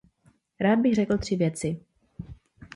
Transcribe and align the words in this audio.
Rád 0.59 0.79
bych 0.79 0.95
řekl 0.95 1.17
tři 1.17 1.35
věci. 1.35 1.79